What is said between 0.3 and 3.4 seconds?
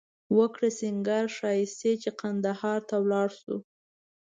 وکړه سینگار ښایښتې چې قندهار ته ولاړ